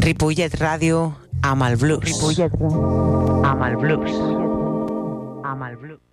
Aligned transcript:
Ripollet 0.00 0.54
Ràdio 0.60 1.12
amb 1.44 1.62
el 1.68 1.76
blues. 1.80 2.04
Ripollet 2.08 2.52
amb 3.50 3.66
el 3.68 3.76
blues. 3.82 4.14
Amb 5.44 5.62
el 5.68 5.76
blues. 5.76 6.09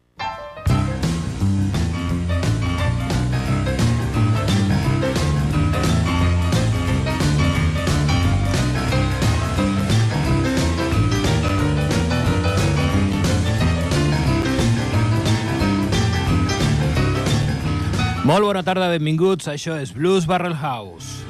Molt 18.27 18.43
bona 18.43 18.59
tarda, 18.59 18.89
benvinguts. 18.91 19.47
Això 19.47 19.77
és 19.79 19.93
Blues 19.95 20.25
Barrel 20.27 20.57
House. 20.59 21.23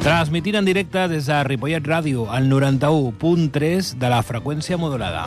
Transmitint 0.00 0.56
en 0.56 0.64
directe 0.64 1.02
des 1.12 1.28
de 1.28 1.42
Ripollet 1.44 1.84
Ràdio, 1.84 2.24
al 2.32 2.48
91.3 2.48 3.92
de 4.00 4.08
la 4.08 4.22
freqüència 4.24 4.80
modulada. 4.80 5.26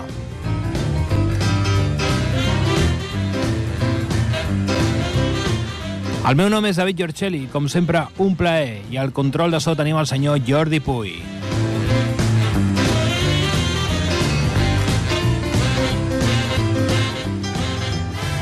El 6.25 6.41
meu 6.41 6.49
nom 6.49 6.65
és 6.65 6.81
David 6.81 7.03
Giorcelli, 7.03 7.45
com 7.53 7.69
sempre, 7.69 8.07
un 8.17 8.33
plaer, 8.39 8.79
i 8.89 8.97
al 8.97 9.13
control 9.13 9.53
de 9.53 9.61
so 9.61 9.77
tenim 9.77 10.01
el 10.01 10.09
senyor 10.09 10.41
Jordi 10.47 10.81
Puy. 10.81 11.19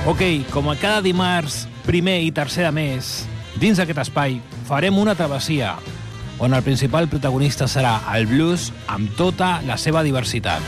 Ok, 0.07 0.21
com 0.53 0.69
a 0.71 0.77
cada 0.79 1.01
dimarts, 1.03 1.65
primer 1.83 2.21
i 2.23 2.29
tercer 2.31 2.63
de 2.63 2.69
mes, 2.71 3.25
dins 3.59 3.75
d'aquest 3.75 4.05
espai 4.05 4.37
farem 4.69 4.95
una 4.95 5.17
travessia 5.19 5.73
on 6.39 6.55
el 6.55 6.63
principal 6.63 7.09
protagonista 7.11 7.67
serà 7.67 7.97
el 8.13 8.23
blues 8.29 8.69
amb 8.87 9.11
tota 9.19 9.57
la 9.67 9.75
seva 9.75 10.05
diversitat. 10.07 10.63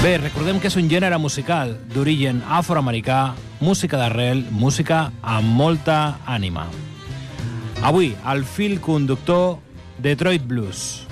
Bé, 0.00 0.14
recordem 0.22 0.56
que 0.56 0.72
és 0.72 0.78
un 0.80 0.88
gènere 0.88 1.20
musical 1.20 1.76
d'origen 1.92 2.40
afroamericà, 2.48 3.34
música 3.60 4.00
d'arrel, 4.00 4.46
música 4.48 5.10
amb 5.20 5.52
molta 5.60 6.16
ànima. 6.24 6.64
Avui, 7.84 8.14
el 8.24 8.48
fil 8.48 8.80
conductor 8.80 9.58
Detroit 10.00 10.48
Blues. 10.48 11.09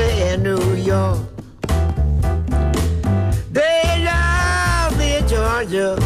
Memphis, 0.00 0.20
LA, 0.20 0.36
New 0.36 0.74
York. 0.74 1.18
They 3.52 4.04
love 4.04 4.98
me 4.98 5.16
in 5.16 5.28
Georgia, 5.28 5.98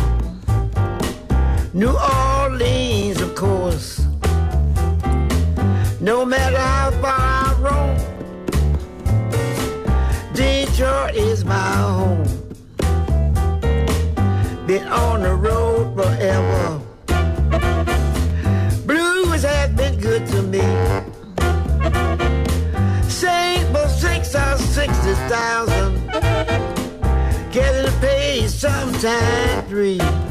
New 1.72 1.88
Orleans, 1.88 2.13
thousand. 25.34 25.94
Getting 27.50 27.92
paid 28.00 28.48
sometime 28.48 29.66
three. 29.66 30.23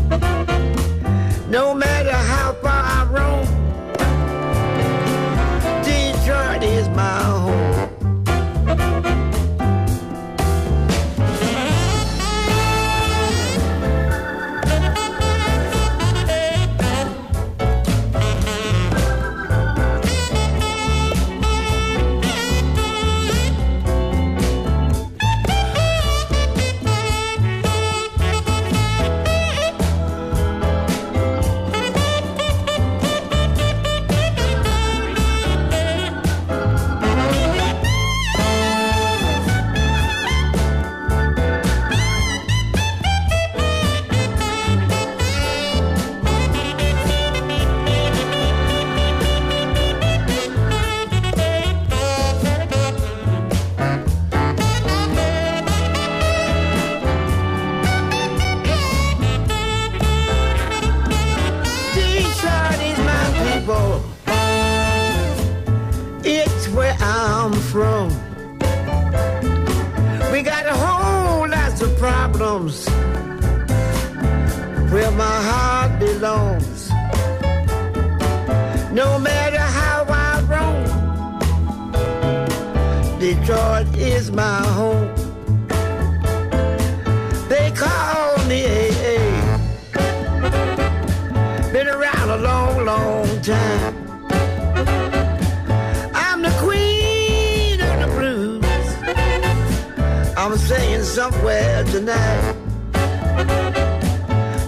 Somewhere 101.31 101.85
tonight. 101.85 102.56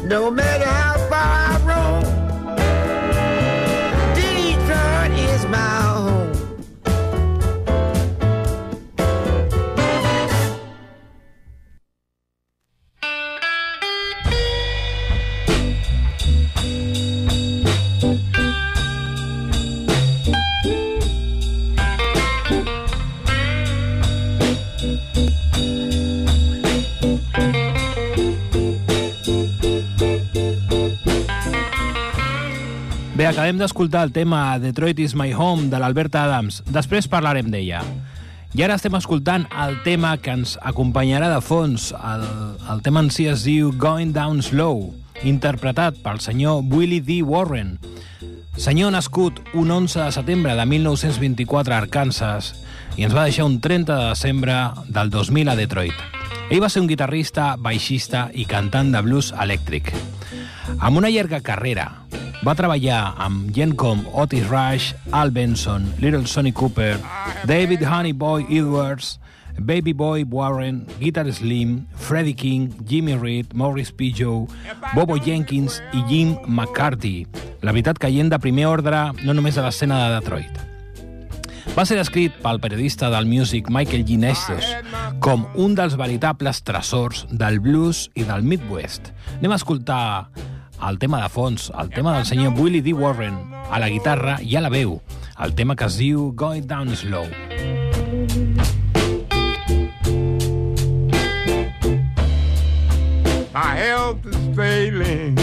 No 0.06 0.31
matter 0.31 0.65
how 0.65 0.94
acabem 33.45 33.59
d'escoltar 33.62 34.01
el 34.07 34.09
tema 34.09 34.57
Detroit 34.57 34.97
is 34.97 35.13
my 35.13 35.30
home 35.38 35.68
de 35.69 35.77
l'Alberta 35.77 36.24
Adams. 36.25 36.63
Després 36.65 37.06
parlarem 37.06 37.51
d'ella. 37.53 37.83
I 38.57 38.63
ara 38.65 38.74
estem 38.80 38.95
escoltant 38.97 39.44
el 39.62 39.75
tema 39.86 40.15
que 40.18 40.33
ens 40.33 40.56
acompanyarà 40.65 41.27
de 41.30 41.44
fons. 41.45 41.92
El, 41.94 42.24
el 42.74 42.81
tema 42.81 43.03
en 43.06 43.12
si 43.13 43.27
es 43.30 43.44
diu 43.45 43.69
Going 43.77 44.15
Down 44.15 44.42
Slow, 44.42 44.88
interpretat 45.30 46.01
pel 46.01 46.18
senyor 46.25 46.63
Willie 46.74 47.06
D. 47.06 47.19
Warren, 47.21 47.75
senyor 48.57 48.95
nascut 48.97 49.44
un 49.53 49.69
11 49.69 50.07
de 50.07 50.15
setembre 50.18 50.57
de 50.57 50.65
1924 50.65 51.75
a 51.75 51.83
Arkansas 51.83 52.56
i 52.98 53.06
ens 53.06 53.13
va 53.13 53.27
deixar 53.30 53.45
un 53.45 53.59
30 53.62 53.94
de 53.94 54.09
desembre 54.15 54.57
del 54.89 55.13
2000 55.13 55.53
a 55.53 55.59
Detroit. 55.59 56.01
Ell 56.50 56.65
va 56.65 56.74
ser 56.74 56.81
un 56.81 56.89
guitarrista, 56.89 57.53
baixista 57.62 58.31
i 58.33 58.50
cantant 58.50 58.89
de 58.89 59.06
blues 59.06 59.36
elèctric. 59.38 59.94
Amb 60.80 60.98
una 60.98 61.13
llarga 61.13 61.44
carrera, 61.45 61.91
va 62.43 62.55
treballar 62.57 63.13
amb 63.21 63.51
gent 63.55 63.75
com 63.79 64.01
Otis 64.11 64.47
Rush, 64.49 64.93
Al 65.15 65.31
Benson, 65.31 65.85
Little 66.01 66.25
Sonny 66.27 66.51
Cooper, 66.51 66.97
David 67.47 67.85
Honeyboy 67.85 68.47
Edwards, 68.49 69.19
Baby 69.59 69.93
Boy 69.93 70.25
Warren, 70.27 70.85
Guitar 70.99 71.31
Slim, 71.31 71.87
Freddie 71.95 72.35
King, 72.35 72.73
Jimmy 72.85 73.15
Reed, 73.15 73.53
Morris 73.53 73.91
Pidgeot, 73.91 74.51
Bobo 74.93 75.17
Jenkins 75.17 75.81
i 75.93 76.03
Jim 76.09 76.35
McCarthy. 76.47 77.25
La 77.61 77.71
veritat 77.71 77.99
caient 78.01 78.29
de 78.29 78.39
primer 78.39 78.67
ordre 78.67 79.11
no 79.23 79.33
només 79.33 79.57
a 79.57 79.63
l'escena 79.65 80.03
de 80.03 80.19
Detroit. 80.19 80.65
Va 81.75 81.83
ser 81.83 81.97
descrit 81.99 82.35
pel 82.43 82.61
periodista 82.63 83.09
del 83.11 83.25
music 83.27 83.67
Michael 83.73 84.05
G. 84.07 84.15
Nestos 84.21 84.67
com 85.19 85.47
un 85.59 85.73
dels 85.75 85.97
veritables 85.99 86.61
tresors 86.63 87.25
del 87.31 87.59
blues 87.59 88.05
i 88.15 88.23
del 88.27 88.45
Midwest. 88.47 89.09
Anem 89.39 89.55
a 89.55 89.57
escoltar 89.59 90.05
el 90.81 91.00
tema 91.00 91.22
de 91.22 91.30
fons, 91.30 91.72
el 91.80 91.89
tema 91.89 92.16
del 92.18 92.25
senyor 92.25 92.54
Willie 92.60 92.81
D. 92.81 92.94
Warren, 92.94 93.38
a 93.72 93.80
la 93.80 93.89
guitarra 93.89 94.39
i 94.42 94.56
a 94.56 94.62
la 94.62 94.69
veu, 94.69 95.00
el 95.39 95.56
tema 95.56 95.75
que 95.75 95.88
es 95.88 95.98
diu 95.98 96.31
Going 96.36 96.68
Down 96.68 96.95
Slow. 96.95 97.27
My 103.54 103.75
health 103.80 104.25
is 104.25 104.56
failing. 104.56 105.36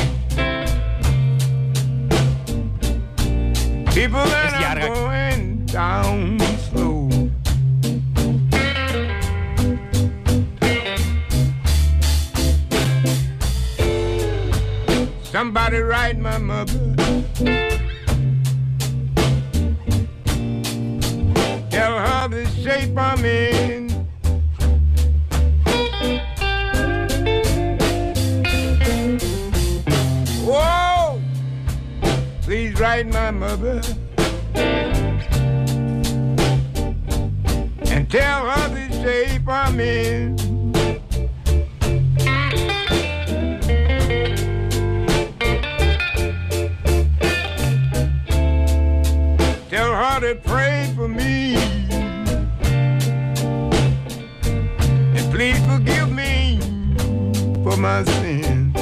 People 3.93 4.25
that 4.25 4.79
are 4.79 4.89
going 4.89 5.67
down 5.67 6.39
Somebody 15.43 15.79
write 15.79 16.21
my 16.21 16.39
mother. 16.39 16.95
Tell 21.69 21.99
her 21.99 22.29
the 22.29 22.47
shape 22.63 22.97
I'm 22.97 23.25
in. 23.25 23.91
Whoa! 30.47 31.21
Please 32.43 32.79
write 32.79 33.09
my 33.09 33.33
mother 33.33 33.83
and 37.91 38.09
tell 38.09 38.47
her 38.49 38.69
the 38.69 38.93
shape 39.03 39.49
I'm 39.49 39.81
in. 39.81 40.52
To 50.21 50.37
pray 50.37 50.93
for 50.95 51.09
me. 51.09 51.57
And 55.17 55.33
please 55.33 55.59
forgive 55.67 56.13
me 56.13 56.61
for 57.65 57.77
my 57.77 58.05
sins. 58.05 58.77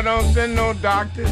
Her 0.00 0.02
don't 0.02 0.32
send 0.32 0.54
no 0.54 0.72
doctor. 0.72 1.26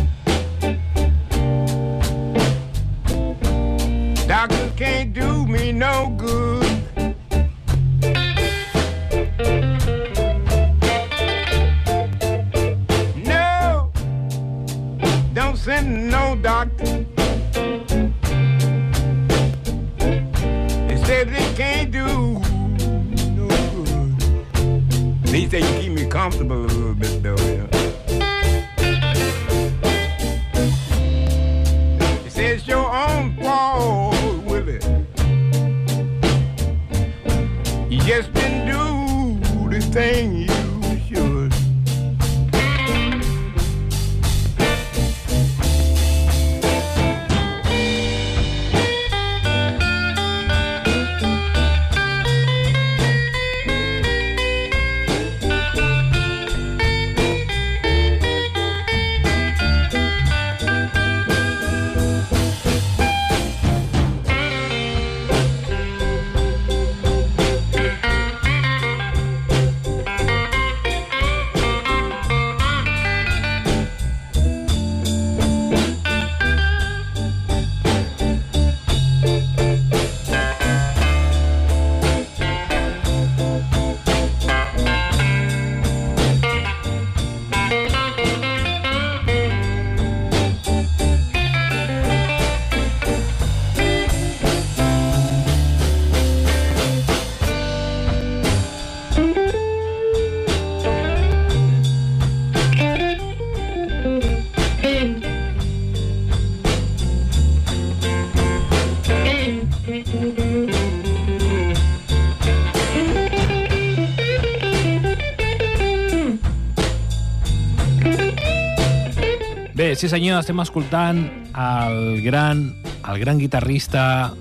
Sí 119.99 120.07
senyor, 120.07 120.39
estem 120.39 120.61
escoltant 120.63 121.25
el 121.59 122.21
gran, 122.23 122.61
el 123.03 123.19
gran 123.19 123.39
guitarrista 123.41 124.33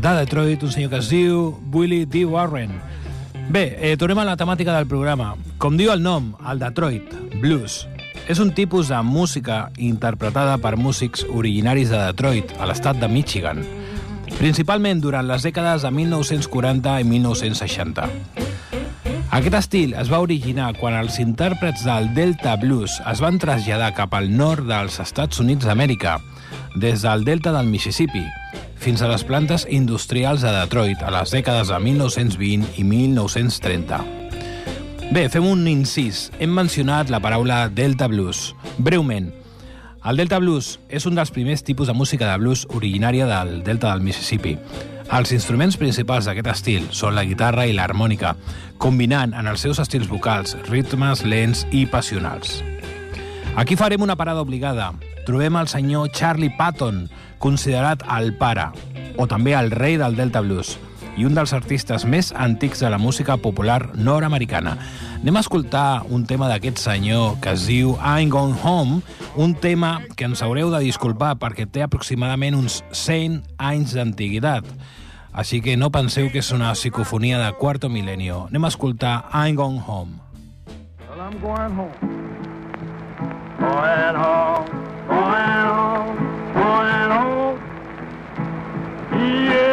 de 0.00 0.12
Detroit, 0.16 0.62
un 0.64 0.72
senyor 0.72 0.88
que 0.88 1.00
es 1.02 1.10
diu 1.12 1.58
Willie 1.70 2.06
D. 2.06 2.24
Warren. 2.24 2.72
Bé, 3.52 3.76
eh, 3.76 3.98
tornem 4.00 4.22
a 4.22 4.24
la 4.24 4.38
temàtica 4.40 4.72
del 4.72 4.88
programa. 4.88 5.34
Com 5.60 5.76
diu 5.76 5.92
el 5.92 6.00
nom, 6.00 6.30
el 6.48 6.62
Detroit 6.62 7.12
Blues. 7.42 7.82
És 8.24 8.40
un 8.40 8.54
tipus 8.56 8.88
de 8.88 9.02
música 9.04 9.66
interpretada 9.76 10.56
per 10.56 10.78
músics 10.80 11.26
originaris 11.28 11.92
de 11.92 12.00
Detroit, 12.06 12.56
a 12.58 12.70
l'estat 12.70 12.96
de 12.96 13.10
Michigan, 13.12 13.60
principalment 14.38 15.04
durant 15.04 15.28
les 15.28 15.44
dècades 15.44 15.84
de 15.84 15.92
1940 15.92 16.96
i 17.02 17.04
1960. 17.04 18.08
Aquest 19.32 19.54
estil 19.56 19.94
es 19.96 20.10
va 20.12 20.18
originar 20.20 20.74
quan 20.76 20.92
els 20.92 21.14
intèrprets 21.22 21.86
del 21.86 22.10
Delta 22.12 22.52
Blues 22.60 22.98
es 23.08 23.22
van 23.24 23.38
traslladar 23.40 23.94
cap 23.96 24.12
al 24.12 24.28
nord 24.28 24.66
dels 24.68 24.98
Estats 25.00 25.40
Units 25.40 25.64
d'Amèrica, 25.64 26.18
des 26.76 27.00
del 27.00 27.24
delta 27.24 27.54
del 27.54 27.70
Mississippi 27.72 28.26
fins 28.82 29.00
a 29.00 29.08
les 29.08 29.24
plantes 29.24 29.64
industrials 29.70 30.44
de 30.44 30.52
Detroit 30.52 31.00
a 31.00 31.14
les 31.16 31.32
dècades 31.32 31.72
de 31.72 31.80
1920 31.80 32.76
i 32.76 32.84
1930. 32.84 34.02
Bé, 35.16 35.26
fem 35.32 35.48
un 35.48 35.64
incís. 35.70 36.26
Hem 36.36 36.52
mencionat 36.52 37.08
la 37.08 37.22
paraula 37.24 37.68
Delta 37.72 38.12
Blues. 38.12 38.50
Breument, 38.76 39.32
El 40.04 40.18
Delta 40.18 40.42
Blues 40.42 40.74
és 40.90 41.06
un 41.06 41.16
dels 41.16 41.30
primers 41.32 41.62
tipus 41.62 41.88
de 41.88 41.94
música 41.94 42.26
de 42.28 42.36
blues 42.42 42.66
originària 42.74 43.24
del 43.30 43.62
Delta 43.62 43.94
del 43.94 44.02
Mississippi. 44.02 44.58
Els 45.12 45.28
instruments 45.36 45.76
principals 45.76 46.24
d'aquest 46.24 46.46
estil 46.48 46.84
són 46.96 47.12
la 47.12 47.26
guitarra 47.28 47.66
i 47.68 47.74
l'harmònica, 47.76 48.30
combinant 48.80 49.34
en 49.36 49.50
els 49.50 49.60
seus 49.60 49.76
estils 49.82 50.08
vocals 50.08 50.54
ritmes 50.70 51.20
lents 51.28 51.66
i 51.68 51.82
passionals. 51.84 52.62
Aquí 53.60 53.76
farem 53.76 54.00
una 54.00 54.16
parada 54.16 54.40
obligada. 54.40 54.94
Trobem 55.26 55.58
el 55.60 55.68
senyor 55.68 56.08
Charlie 56.16 56.54
Patton, 56.56 57.10
considerat 57.38 58.06
el 58.16 58.32
pare, 58.40 58.70
o 59.20 59.28
també 59.28 59.52
el 59.52 59.68
rei 59.76 59.98
del 60.00 60.16
Delta 60.16 60.40
Blues, 60.40 60.78
i 61.20 61.28
un 61.28 61.36
dels 61.36 61.52
artistes 61.52 62.08
més 62.08 62.32
antics 62.32 62.80
de 62.80 62.88
la 62.88 62.96
música 62.96 63.36
popular 63.36 63.90
nord-americana. 63.92 64.78
Anem 65.20 65.36
a 65.36 65.44
escoltar 65.44 66.06
un 66.08 66.24
tema 66.24 66.48
d'aquest 66.48 66.80
senyor 66.80 67.36
que 67.44 67.52
es 67.52 67.68
diu 67.68 67.98
I'm 68.00 68.32
Gone 68.32 68.56
Home, 68.64 69.02
un 69.36 69.52
tema 69.60 69.98
que 70.16 70.24
ens 70.24 70.40
haureu 70.40 70.72
de 70.72 70.80
disculpar 70.88 71.36
perquè 71.36 71.68
té 71.68 71.84
aproximadament 71.84 72.56
uns 72.56 72.80
100 72.96 73.42
anys 73.60 73.92
d'antiguitat. 74.00 74.64
Així 75.32 75.62
que 75.64 75.78
no 75.80 75.88
penseu 75.88 76.28
que 76.28 76.42
és 76.44 76.50
una 76.52 76.74
psicofonia 76.76 77.38
de 77.40 77.52
quarto 77.56 77.88
milenio. 77.88 78.46
Anem 78.50 78.66
a 78.66 78.68
escoltar 78.68 79.14
I'm 79.32 79.56
Gone 79.56 79.80
Home. 79.86 80.18
Well, 81.08 81.20
I'm 81.20 81.40
going 81.40 81.72
home. 81.72 81.92
Going 83.58 84.16
home, 84.16 84.66
going 85.08 85.66
home, 85.72 86.18
going 86.52 87.12
home. 87.16 87.58
Yeah, 89.16 89.71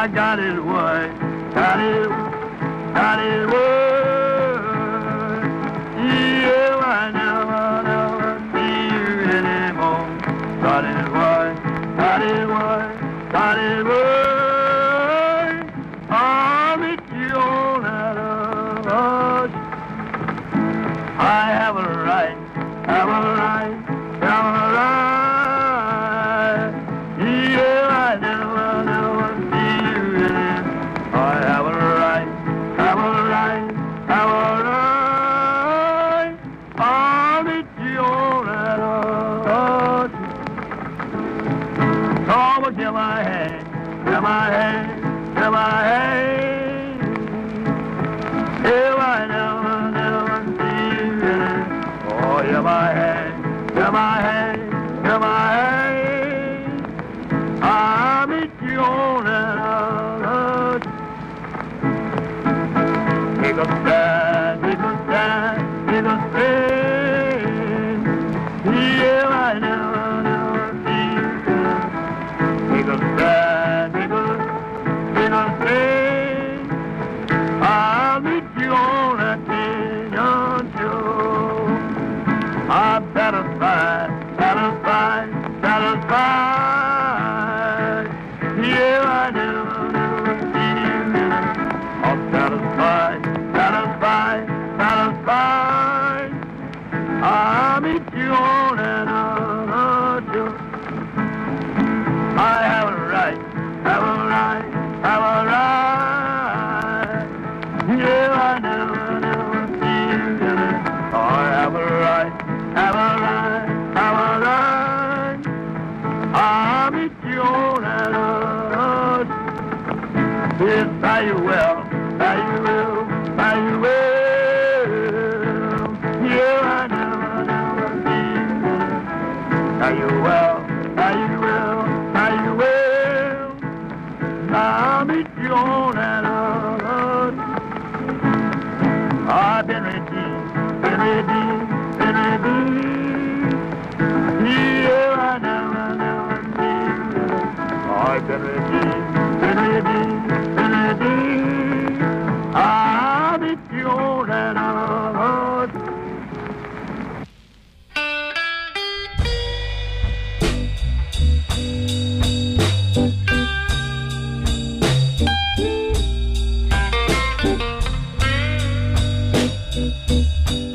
I 0.00 0.08
got 0.08 0.38
it 0.38 0.58
way, 0.64 1.12
got 1.52 1.78
it, 1.78 2.08
got 2.94 3.18
it 3.18 3.50
way. 3.50 3.79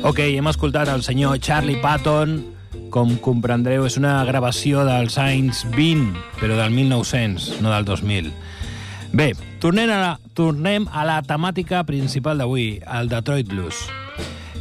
Ok, 0.06 0.20
hem 0.22 0.46
escoltat 0.48 0.88
el 0.88 1.02
senyor 1.04 1.38
Charlie 1.42 1.80
Patton. 1.82 2.38
Com 2.94 3.16
comprendreu, 3.20 3.84
és 3.84 3.98
una 4.00 4.22
gravació 4.24 4.84
dels 4.86 5.18
anys 5.20 5.64
20, 5.74 6.14
però 6.40 6.56
del 6.56 6.72
1900, 6.72 7.58
no 7.60 7.72
del 7.74 7.84
2000. 7.84 8.30
Bé, 9.16 9.32
tornem 9.60 9.90
a 9.92 9.98
la, 10.00 10.12
tornem 10.38 10.86
a 10.92 11.04
la 11.08 11.18
temàtica 11.26 11.82
principal 11.88 12.40
d'avui, 12.40 12.78
el 12.98 13.10
Detroit 13.12 13.50
Blues, 13.50 13.82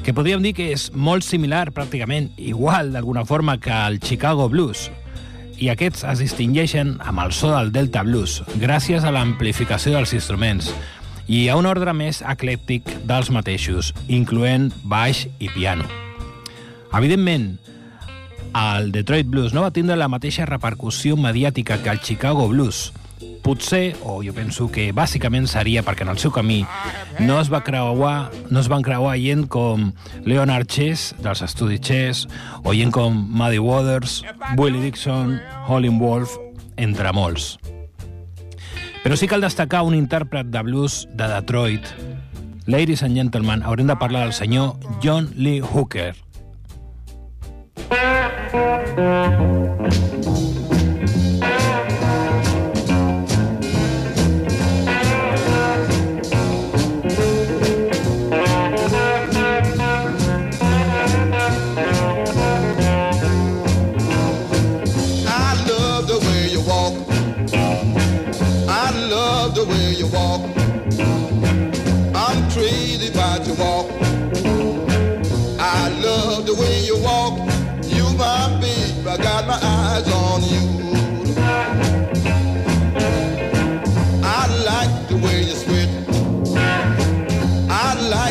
que 0.03 0.13
podríem 0.13 0.43
dir 0.43 0.53
que 0.57 0.69
és 0.73 0.89
molt 0.91 1.25
similar, 1.27 1.69
pràcticament 1.75 2.31
igual 2.37 2.91
d'alguna 2.93 3.25
forma 3.25 3.57
que 3.61 3.73
el 3.73 3.99
Chicago 4.03 4.49
Blues, 4.51 4.89
i 5.61 5.69
aquests 5.71 6.03
es 6.11 6.19
distingeixen 6.23 6.97
amb 7.03 7.23
el 7.23 7.31
so 7.35 7.53
del 7.53 7.71
Delta 7.75 8.03
Blues, 8.03 8.41
gràcies 8.59 9.05
a 9.05 9.13
l'amplificació 9.15 9.95
dels 9.95 10.13
instruments, 10.17 10.73
i 11.27 11.47
a 11.49 11.55
un 11.57 11.65
ordre 11.65 11.93
més 11.93 12.21
eclèptic 12.21 12.89
dels 13.07 13.31
mateixos, 13.33 13.93
incloent 14.07 14.71
baix 14.83 15.25
i 15.39 15.49
piano. 15.53 15.87
Evidentment, 16.95 17.55
el 18.55 18.91
Detroit 18.95 19.27
Blues 19.27 19.53
no 19.53 19.65
va 19.65 19.73
tindre 19.75 19.97
la 19.99 20.07
mateixa 20.07 20.45
repercussió 20.47 21.17
mediàtica 21.19 21.81
que 21.83 21.91
el 21.91 21.99
Chicago 21.99 22.47
Blues. 22.47 22.93
Potser, 23.43 23.95
o 24.01 24.23
jo 24.25 24.33
penso 24.33 24.69
que 24.73 24.87
bàsicament 24.95 25.45
seria 25.51 25.83
perquè 25.85 26.01
en 26.05 26.13
el 26.15 26.21
seu 26.21 26.31
camí 26.33 26.63
no 27.19 27.37
es 27.41 27.51
va 27.53 27.61
creuar, 27.67 28.31
no 28.49 28.63
es 28.63 28.71
van 28.71 28.81
creuar 28.81 29.19
gent 29.21 29.45
com 29.51 29.91
Leonard 30.25 30.71
Chess, 30.71 31.13
dels 31.21 31.43
estudis 31.45 31.83
Chess, 31.85 32.25
o 32.63 32.73
gent 32.73 32.95
com 32.95 33.13
Muddy 33.13 33.61
Waters, 33.61 34.23
Willie 34.57 34.81
Dixon, 34.87 35.37
Holling 35.67 36.01
Wolf, 36.01 36.39
entre 36.77 37.13
molts. 37.13 37.57
Però 39.05 39.13
sí 39.13 39.27
cal 39.29 39.43
destacar 39.45 39.83
un 39.85 39.93
intèrpret 39.93 40.47
de 40.49 40.61
blues 40.65 41.03
de 41.13 41.27
Detroit. 41.29 41.85
Ladies 42.65 43.03
and 43.05 43.13
gentlemen, 43.13 43.61
haurem 43.61 43.85
de 43.85 43.95
parlar 44.01 44.23
del 44.23 44.33
senyor 44.33 44.79
John 45.03 45.29
Lee 45.37 45.61
Hooker. 45.61 46.15
Thank 48.95 50.09
the 50.09 50.14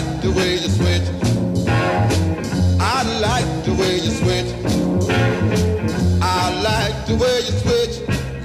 like 0.05 0.23
the 0.23 0.31
way 0.33 0.55
you 0.55 0.69
switch. 0.69 1.07
I 2.81 3.03
like 3.21 3.65
the 3.65 3.73
way 3.75 3.95
you 3.97 4.11
switch. 4.11 4.51
I 6.23 6.43
like 6.63 7.07
the 7.07 7.17
way 7.17 7.37
you 7.47 7.55
switch. 7.63 7.95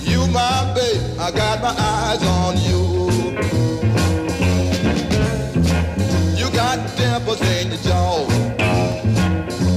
You 0.08 0.28
my 0.28 0.74
babe, 0.74 1.02
I 1.20 1.32
got 1.32 1.62
my 1.62 1.74
eyes 1.78 2.24
on 2.24 2.58
you. 2.68 2.82
You 6.40 6.50
got 6.52 6.78
dimples 6.98 7.42
in 7.42 7.72
your 7.72 7.82
jaw. 7.88 8.28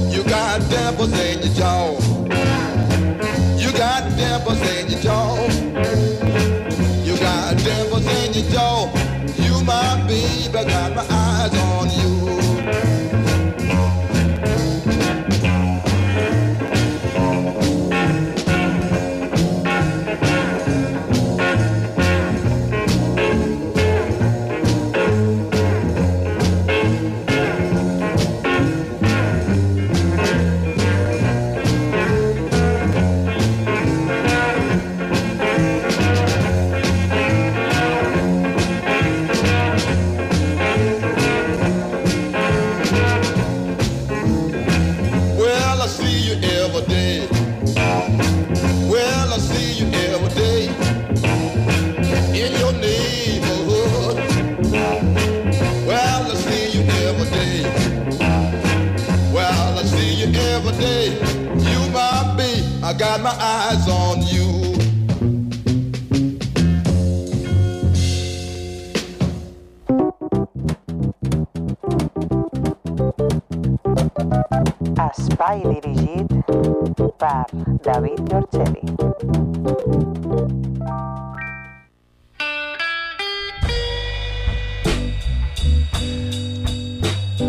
You 0.09 0.23
got 0.23 0.59
dimples 0.69 1.13
in 1.13 1.41
your 1.43 1.53
jaw. 1.53 1.99
You 3.57 3.71
got 3.73 4.03
dimples 4.17 4.61
in 4.73 4.89
your 4.91 5.01
jaw. 5.01 5.35
You 7.03 7.17
got 7.17 7.57
dimples 7.57 8.07
in 8.07 8.33
your 8.33 8.51
jaw. 8.51 9.13
You 9.37 9.63
my 9.63 10.05
baby, 10.07 10.57
I 10.57 10.63
got 10.63 10.95
my 10.95 11.12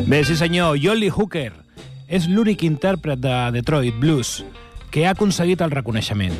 Bé, 0.06 0.22
sí 0.22 0.36
senyor, 0.36 0.76
Jolly 0.76 1.08
Hooker 1.08 1.54
és 2.12 2.26
l'únic 2.28 2.60
intèrpret 2.66 3.16
de 3.24 3.32
Detroit 3.54 3.96
Blues 3.96 4.42
que 4.92 5.06
ha 5.06 5.14
aconseguit 5.14 5.62
el 5.64 5.72
reconeixement, 5.72 6.34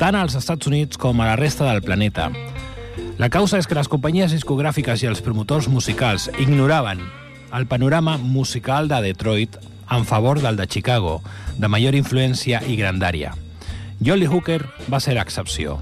tant 0.00 0.16
als 0.16 0.32
Estats 0.38 0.70
Units 0.70 0.96
com 0.96 1.20
a 1.20 1.26
la 1.28 1.34
resta 1.36 1.66
del 1.68 1.82
planeta. 1.84 2.30
La 3.20 3.28
causa 3.28 3.60
és 3.60 3.68
que 3.68 3.76
les 3.76 3.90
companyies 3.92 4.32
discogràfiques 4.32 5.04
i 5.04 5.10
els 5.10 5.20
promotors 5.20 5.68
musicals 5.68 6.30
ignoraven 6.40 7.04
el 7.52 7.68
panorama 7.68 8.16
musical 8.16 8.88
de 8.88 9.02
Detroit 9.10 9.60
en 9.92 10.08
favor 10.08 10.40
del 10.40 10.56
de 10.56 10.66
Chicago, 10.66 11.20
de 11.58 11.68
major 11.68 11.94
influència 12.00 12.64
i 12.64 12.80
grandària. 12.80 13.36
Jolly 14.00 14.24
Hooker 14.24 14.62
va 14.88 15.04
ser 15.04 15.20
l'excepció. 15.20 15.76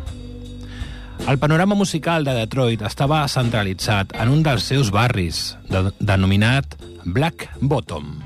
El 1.29 1.39
panorama 1.39 1.75
musical 1.75 2.25
de 2.25 2.35
Detroit 2.37 2.83
estava 2.85 3.23
centralitzat 3.33 4.13
en 4.21 4.29
un 4.29 4.43
dels 4.45 4.67
seus 4.69 4.91
barris, 4.93 5.57
de, 5.71 5.87
denominat 5.99 6.77
Black 7.05 7.49
Bottom. 7.61 8.19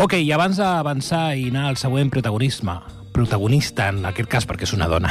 Ok, 0.00 0.18
i 0.20 0.28
abans 0.32 0.56
d'avançar 0.60 1.34
i 1.36 1.48
anar 1.48 1.66
al 1.68 1.78
següent 1.80 2.12
protagonisme, 2.12 2.78
protagonista 3.12 3.90
en 3.92 4.04
aquest 4.08 4.28
cas 4.32 4.46
perquè 4.48 4.68
és 4.68 4.76
una 4.76 4.88
dona, 4.88 5.10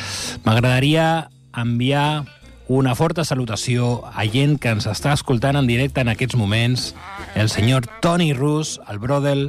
m'agradaria 0.46 1.28
enviar 1.58 2.24
una 2.68 2.92
forta 2.94 3.24
salutació 3.24 4.04
a 4.12 4.26
gent 4.28 4.58
que 4.60 4.74
ens 4.74 4.86
està 4.86 5.14
escoltant 5.16 5.56
en 5.56 5.66
directe 5.66 6.04
en 6.04 6.12
aquests 6.12 6.36
moments, 6.36 6.92
el 7.34 7.48
senyor 7.48 7.88
Tony 8.04 8.34
Rus, 8.36 8.76
el 8.92 9.00
Brodel, 9.00 9.48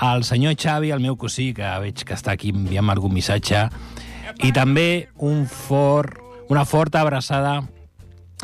el 0.00 0.24
senyor 0.24 0.56
Xavi, 0.58 0.90
el 0.90 1.00
meu 1.00 1.16
cosí, 1.16 1.52
que 1.54 1.68
veig 1.82 2.04
que 2.06 2.16
està 2.16 2.34
aquí 2.34 2.50
enviant 2.54 2.90
algun 2.90 3.14
missatge, 3.14 3.68
i 4.42 4.50
també 4.54 5.08
un 5.22 5.44
fort, 5.46 6.18
una 6.50 6.64
forta 6.66 7.00
abraçada 7.00 7.60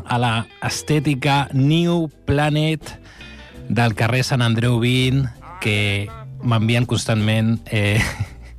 a 0.04 0.18
la 0.18 0.34
estètica 0.66 1.48
New 1.52 2.08
Planet 2.26 2.94
del 3.68 3.94
carrer 3.94 4.22
Sant 4.26 4.42
Andreu 4.42 4.78
20, 4.82 5.26
que 5.60 6.08
m'envien 6.42 6.86
constantment 6.88 7.58
eh, 7.66 8.00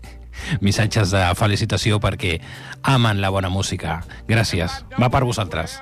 missatges 0.66 1.16
de 1.16 1.24
felicitació 1.40 2.00
perquè 2.04 2.38
amen 2.84 3.22
la 3.22 3.32
bona 3.34 3.50
música. 3.50 4.02
Gràcies. 4.30 4.84
Va 5.00 5.10
per 5.10 5.26
vosaltres. 5.26 5.80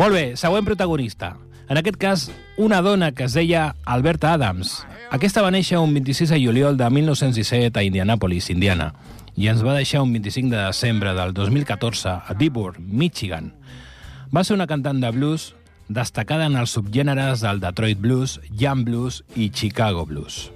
Molt 0.00 0.14
bé, 0.16 0.32
següent 0.40 0.64
protagonista. 0.64 1.34
En 1.68 1.76
aquest 1.76 1.98
cas, 2.00 2.22
una 2.56 2.78
dona 2.80 3.10
que 3.12 3.26
es 3.26 3.34
deia 3.36 3.74
Alberta 3.84 4.30
Adams. 4.32 4.78
Aquesta 5.12 5.42
va 5.44 5.50
néixer 5.52 5.76
un 5.76 5.92
26 5.92 6.30
de 6.32 6.38
juliol 6.40 6.78
de 6.80 6.86
1917 6.88 7.76
a 7.76 7.82
Indianapolis, 7.84 8.46
Indiana, 8.48 8.94
i 9.36 9.50
ens 9.52 9.60
va 9.60 9.74
deixar 9.76 10.00
un 10.00 10.14
25 10.14 10.54
de 10.54 10.62
desembre 10.62 11.12
del 11.18 11.34
2014 11.36 12.14
a 12.16 12.36
Dearborn, 12.38 12.86
Michigan. 12.88 13.50
Va 14.32 14.40
ser 14.40 14.56
una 14.56 14.66
cantant 14.70 15.02
de 15.04 15.10
blues 15.12 15.50
destacada 15.90 16.46
en 16.48 16.56
els 16.56 16.72
subgèneres 16.78 17.44
del 17.44 17.60
Detroit 17.60 18.00
Blues, 18.00 18.38
Jam 18.56 18.86
Blues 18.88 19.20
i 19.36 19.50
Chicago 19.50 20.06
Blues. 20.06 20.46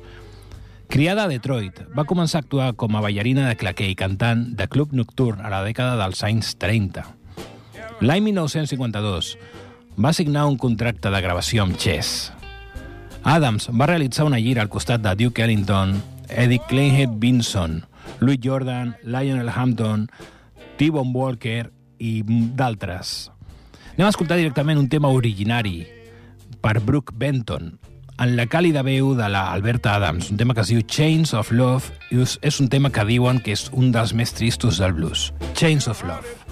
Criada 0.89 1.27
a 1.27 1.29
Detroit, 1.29 1.83
va 1.93 2.07
començar 2.09 2.41
a 2.41 2.47
actuar 2.47 2.71
com 2.81 2.97
a 2.97 3.05
ballarina 3.05 3.45
de 3.51 3.61
claqué 3.61 3.91
i 3.93 3.99
cantant 3.99 4.55
de 4.57 4.69
club 4.73 4.97
nocturn 4.97 5.45
a 5.45 5.53
la 5.53 5.61
dècada 5.69 6.01
dels 6.01 6.25
anys 6.25 6.55
30. 6.57 7.05
L'any 8.05 8.21
1952 8.27 9.35
va 10.05 10.13
signar 10.13 10.47
un 10.51 10.59
contracte 10.61 11.11
de 11.13 11.21
gravació 11.25 11.63
amb 11.65 11.79
Chess. 11.81 12.33
Adams 13.25 13.71
va 13.73 13.87
realitzar 13.89 14.27
una 14.29 14.41
gira 14.43 14.61
al 14.65 14.69
costat 14.69 15.01
de 15.05 15.15
Duke 15.17 15.45
Ellington, 15.45 15.95
Eddie 16.29 16.61
Kleinhead 16.69 17.15
Vinson, 17.23 17.85
Louis 18.21 18.41
Jordan, 18.43 18.95
Lionel 19.05 19.49
Hampton, 19.49 20.09
T-Bone 20.77 21.15
Walker 21.15 21.71
i 22.03 22.21
d'altres. 22.27 23.31
Anem 23.95 24.09
a 24.09 24.13
escoltar 24.13 24.37
directament 24.41 24.81
un 24.83 24.91
tema 24.93 25.09
originari 25.15 25.87
per 26.61 26.81
Brooke 26.83 27.15
Benton, 27.17 27.79
en 28.19 28.37
la 28.39 28.45
càlida 28.47 28.83
veu 28.87 29.15
de 29.19 29.27
la 29.31 29.47
Alberta 29.53 29.95
Adams, 29.97 30.29
un 30.31 30.37
tema 30.39 30.55
que 30.55 30.63
es 30.63 30.69
diu 30.71 30.83
Chains 30.87 31.33
of 31.35 31.51
Love, 31.51 31.89
i 32.11 32.21
és- 32.21 32.61
un 32.61 32.69
tema 32.69 32.91
que 32.91 33.05
diuen 33.05 33.41
que 33.41 33.53
és 33.53 33.71
un 33.73 33.91
dels 33.93 34.13
més 34.15 34.33
tristos 34.35 34.79
del 34.79 34.93
blues. 34.93 35.33
Chains 35.55 35.89
of 35.89 36.05
Love. 36.05 36.44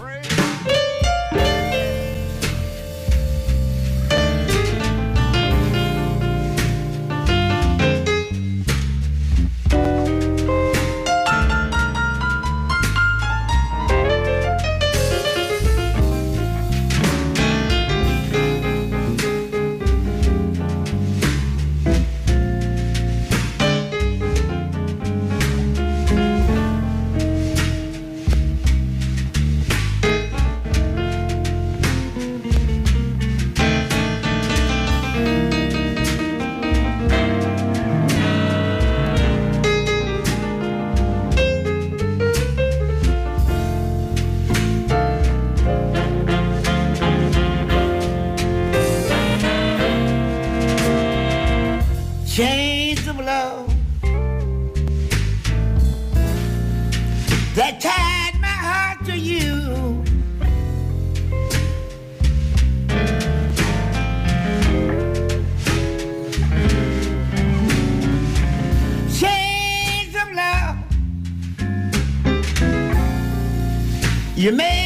You 74.43 74.51
made 74.51 74.82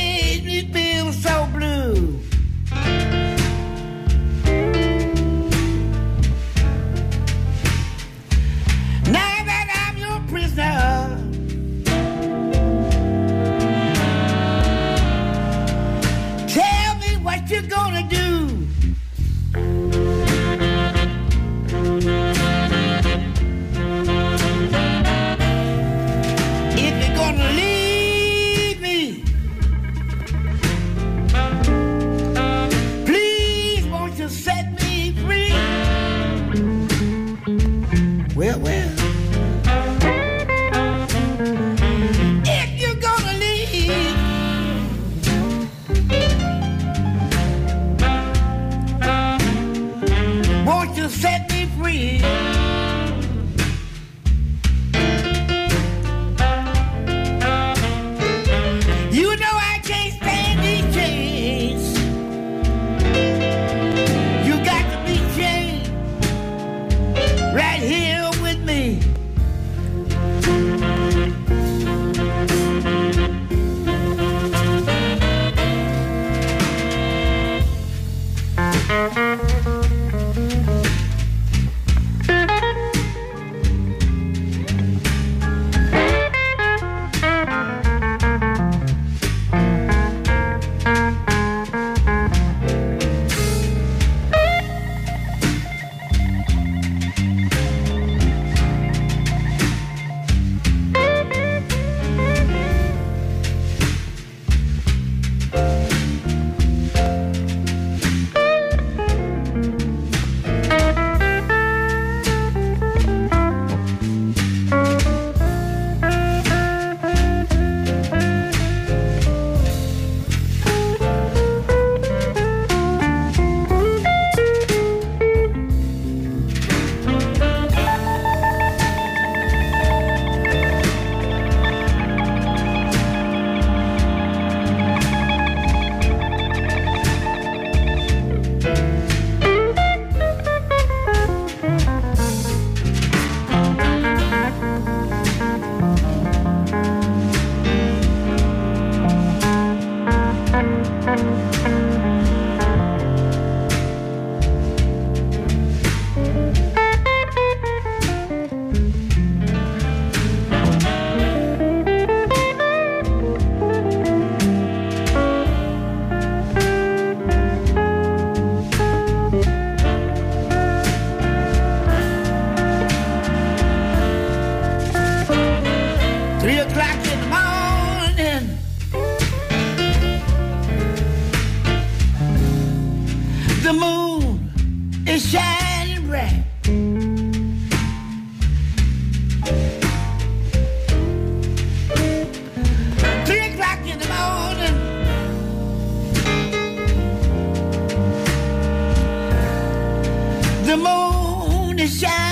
shine. 201.88 202.25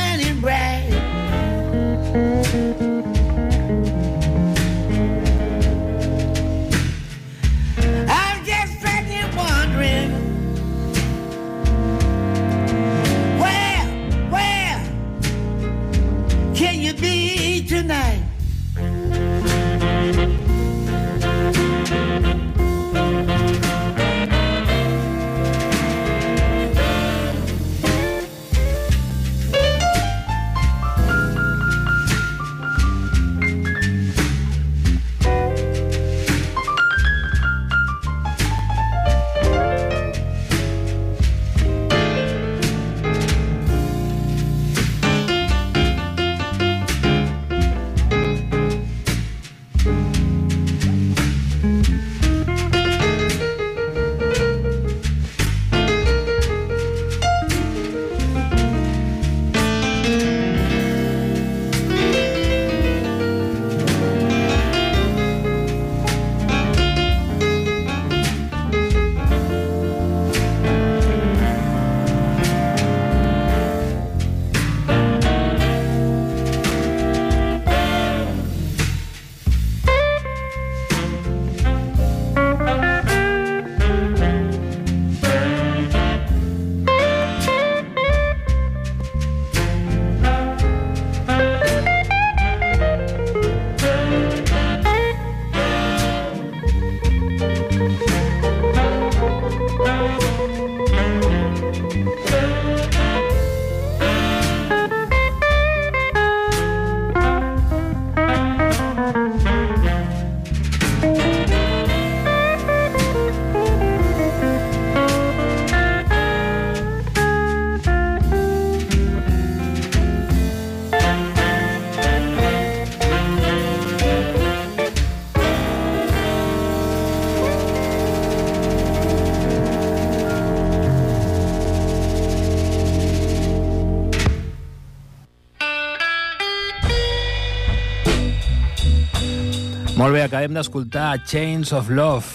acabem 140.44 140.58
d'escoltar 140.58 141.24
Chains 141.24 141.72
of 141.72 141.88
Love, 141.88 142.26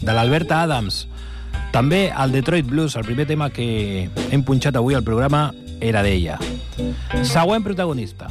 de 0.00 0.10
l'Alberta 0.10 0.64
Adams. 0.64 1.04
També 1.70 2.08
el 2.10 2.32
Detroit 2.34 2.66
Blues, 2.66 2.96
el 2.98 3.04
primer 3.06 3.28
tema 3.28 3.52
que 3.54 4.08
hem 4.34 4.42
punxat 4.42 4.74
avui 4.74 4.96
al 4.98 5.04
programa, 5.06 5.52
era 5.78 6.02
d'ella. 6.02 6.40
Següent 7.22 7.62
protagonista, 7.62 8.26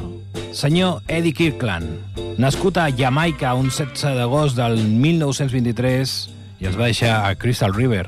senyor 0.52 1.00
Eddie 1.08 1.32
Kirkland, 1.32 2.36
nascut 2.36 2.76
a 2.76 2.90
Jamaica 2.92 3.54
un 3.56 3.70
16 3.70 4.18
d'agost 4.18 4.60
del 4.60 4.76
1923 4.84 6.12
i 6.60 6.68
els 6.68 6.76
va 6.76 6.90
deixar 6.90 7.22
a 7.24 7.32
Crystal 7.32 7.72
River. 7.72 8.04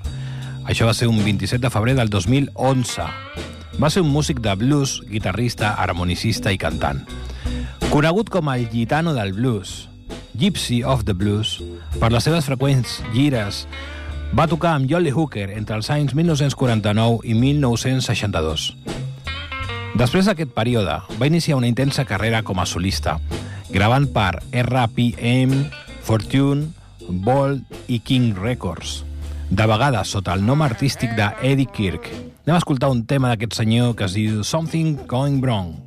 Això 0.68 0.84
va 0.84 0.92
ser 0.92 1.08
un 1.08 1.24
27 1.24 1.62
de 1.64 1.72
febrer 1.72 1.96
del 1.96 2.12
2011. 2.12 3.08
Va 3.80 3.88
ser 3.88 4.04
un 4.04 4.12
músic 4.12 4.44
de 4.44 4.52
blues, 4.60 5.00
guitarrista, 5.08 5.72
harmonicista 5.72 6.52
i 6.52 6.60
cantant. 6.60 7.00
Conegut 7.88 8.28
com 8.28 8.52
el 8.52 8.68
gitano 8.68 9.16
del 9.16 9.32
blues, 9.32 9.88
Gypsy 10.34 10.82
of 10.82 11.04
the 11.04 11.14
Blues, 11.14 11.60
per 12.00 12.10
les 12.10 12.24
seves 12.26 12.48
freqüents 12.48 12.98
gires, 13.14 13.64
va 14.34 14.48
tocar 14.50 14.72
amb 14.74 14.90
Jolly 14.90 15.12
Hooker 15.14 15.46
entre 15.54 15.78
els 15.78 15.90
anys 15.94 16.16
1949 16.18 17.22
i 17.22 17.36
1962. 17.38 18.66
Després 19.94 20.26
d'aquest 20.26 20.50
període, 20.56 20.98
va 21.06 21.30
iniciar 21.30 21.60
una 21.60 21.70
intensa 21.70 22.02
carrera 22.04 22.42
com 22.42 22.58
a 22.58 22.66
solista, 22.66 23.20
gravant 23.70 24.10
per 24.10 24.42
RPM, 24.50 25.68
Fortune, 26.02 26.72
Bold 27.06 27.62
i 27.86 28.00
King 28.02 28.34
Records, 28.34 29.04
de 29.54 29.66
vegades 29.70 30.10
sota 30.10 30.34
el 30.34 30.42
nom 30.42 30.62
artístic 30.66 31.14
d'Eddie 31.14 31.70
Kirk. 31.70 32.10
Anem 32.42 32.56
a 32.56 32.60
escoltar 32.60 32.90
un 32.90 33.04
tema 33.06 33.30
d'aquest 33.30 33.54
senyor 33.60 33.94
que 33.94 34.08
es 34.08 34.16
diu 34.18 34.42
Something 34.42 35.04
Going 35.06 35.38
Wrong. 35.44 35.83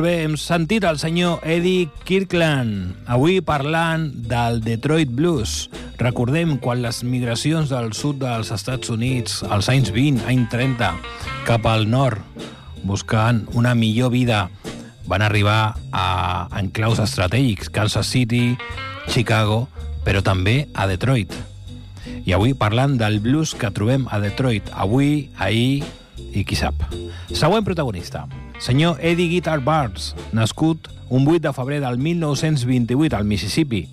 Molt 0.00 0.08
bé, 0.08 0.22
hem 0.24 0.36
sentit 0.40 0.84
el 0.88 0.96
senyor 0.96 1.42
Eddie 1.44 1.90
Kirkland, 2.08 2.94
avui 3.04 3.42
parlant 3.44 4.06
del 4.30 4.62
Detroit 4.64 5.12
Blues. 5.12 5.66
Recordem 6.00 6.54
quan 6.56 6.80
les 6.80 7.02
migracions 7.04 7.68
del 7.68 7.92
sud 7.92 8.16
dels 8.22 8.48
Estats 8.56 8.88
Units, 8.88 9.42
als 9.44 9.68
anys 9.68 9.92
20, 9.92 10.24
any 10.24 10.46
30, 10.48 10.88
cap 11.44 11.68
al 11.68 11.84
nord, 11.92 12.24
buscant 12.80 13.42
una 13.52 13.74
millor 13.76 14.14
vida, 14.16 14.46
van 15.04 15.20
arribar 15.20 15.76
a 15.92 16.48
enclaus 16.64 17.04
estratègics, 17.04 17.68
Kansas 17.68 18.08
City, 18.08 18.56
Chicago, 19.12 19.66
però 20.00 20.24
també 20.24 20.62
a 20.72 20.88
Detroit. 20.88 21.36
I 22.24 22.32
avui 22.40 22.56
parlant 22.56 22.96
del 22.96 23.20
blues 23.20 23.52
que 23.52 23.68
trobem 23.68 24.08
a 24.08 24.24
Detroit, 24.24 24.72
avui, 24.72 25.26
ahir 25.36 25.82
i 26.32 26.48
qui 26.48 26.56
sap. 26.56 26.88
Següent 27.28 27.68
protagonista, 27.68 28.24
senyor 28.60 28.98
Eddie 29.00 29.28
Guitar 29.28 29.60
Barnes, 29.64 30.14
nascut 30.32 30.88
un 31.08 31.26
8 31.26 31.48
de 31.48 31.52
febrer 31.52 31.80
del 31.80 31.98
1928 31.98 33.16
al 33.16 33.24
Mississippi, 33.24 33.88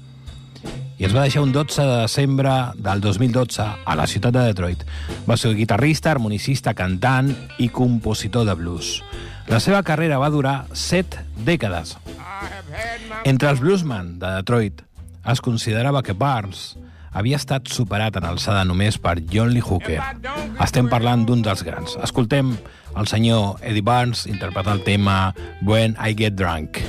i 0.97 1.05
es 1.05 1.13
va 1.13 1.23
deixar 1.23 1.43
un 1.45 1.51
12 1.53 1.81
de 1.85 1.97
desembre 2.03 2.51
del 2.75 3.01
2012 3.01 3.63
a 3.85 3.95
la 3.95 4.07
ciutat 4.09 4.33
de 4.33 4.47
Detroit. 4.49 4.81
Va 5.29 5.37
ser 5.37 5.53
guitarrista, 5.53 6.09
harmonicista, 6.11 6.73
cantant 6.73 7.29
i 7.61 7.69
compositor 7.69 8.47
de 8.49 8.55
blues. 8.57 9.03
La 9.47 9.61
seva 9.61 9.83
carrera 9.85 10.17
va 10.17 10.31
durar 10.33 10.65
7 10.73 11.21
dècades. 11.45 11.95
Entre 13.23 13.49
els 13.49 13.61
bluesmen 13.61 14.17
de 14.19 14.33
Detroit 14.39 14.81
es 15.27 15.41
considerava 15.41 16.01
que 16.03 16.17
Barnes 16.17 16.73
havia 17.17 17.37
estat 17.37 17.69
superat 17.71 18.17
en 18.17 18.25
alçada 18.25 18.65
només 18.65 18.97
per 19.01 19.19
John 19.31 19.53
Lee 19.53 19.63
Hooker. 19.63 20.01
Estem 20.65 20.89
parlant 20.89 21.25
d'un 21.29 21.41
dels 21.45 21.63
grans. 21.65 21.95
Escoltem 22.03 22.55
el 22.99 23.07
senyor 23.07 23.57
Eddie 23.61 23.81
Barnes 23.81 24.25
interpretar 24.25 24.75
el 24.75 24.83
tema 24.83 25.33
When 25.61 25.95
I 26.03 26.15
Get 26.15 26.33
Drunk. 26.33 26.79